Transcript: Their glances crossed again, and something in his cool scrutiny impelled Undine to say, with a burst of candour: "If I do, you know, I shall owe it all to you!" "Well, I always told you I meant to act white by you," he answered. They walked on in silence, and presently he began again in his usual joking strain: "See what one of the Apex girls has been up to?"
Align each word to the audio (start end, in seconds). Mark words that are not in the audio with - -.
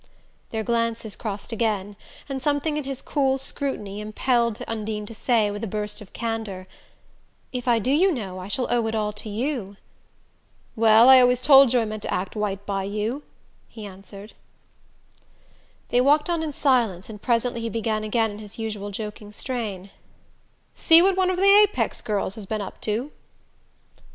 Their 0.49 0.63
glances 0.63 1.15
crossed 1.15 1.51
again, 1.51 1.95
and 2.27 2.41
something 2.41 2.75
in 2.75 2.85
his 2.85 3.03
cool 3.03 3.37
scrutiny 3.37 4.01
impelled 4.01 4.57
Undine 4.67 5.05
to 5.05 5.13
say, 5.13 5.51
with 5.51 5.63
a 5.63 5.67
burst 5.67 6.01
of 6.01 6.11
candour: 6.11 6.65
"If 7.53 7.67
I 7.67 7.77
do, 7.77 7.91
you 7.91 8.11
know, 8.11 8.39
I 8.39 8.47
shall 8.47 8.65
owe 8.73 8.87
it 8.87 8.95
all 8.95 9.13
to 9.13 9.29
you!" 9.29 9.77
"Well, 10.75 11.07
I 11.07 11.21
always 11.21 11.39
told 11.39 11.71
you 11.71 11.81
I 11.81 11.85
meant 11.85 12.01
to 12.01 12.11
act 12.11 12.35
white 12.35 12.65
by 12.65 12.81
you," 12.85 13.21
he 13.69 13.85
answered. 13.85 14.33
They 15.89 16.01
walked 16.01 16.31
on 16.31 16.41
in 16.41 16.51
silence, 16.51 17.07
and 17.07 17.21
presently 17.21 17.61
he 17.61 17.69
began 17.69 18.03
again 18.03 18.31
in 18.31 18.39
his 18.39 18.57
usual 18.57 18.89
joking 18.89 19.31
strain: 19.31 19.91
"See 20.73 21.03
what 21.03 21.15
one 21.15 21.29
of 21.29 21.37
the 21.37 21.43
Apex 21.63 22.01
girls 22.01 22.33
has 22.33 22.47
been 22.47 22.59
up 22.61 22.81
to?" 22.81 23.11